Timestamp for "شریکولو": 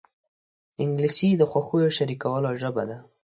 1.97-2.51